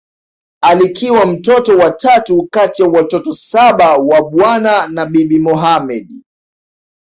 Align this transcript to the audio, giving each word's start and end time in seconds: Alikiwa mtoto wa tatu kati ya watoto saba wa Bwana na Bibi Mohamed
Alikiwa 0.61 1.25
mtoto 1.25 1.77
wa 1.77 1.91
tatu 1.91 2.47
kati 2.51 2.81
ya 2.81 2.87
watoto 2.89 3.33
saba 3.33 3.97
wa 3.97 4.21
Bwana 4.29 4.87
na 4.87 5.05
Bibi 5.05 5.39
Mohamed 5.39 6.09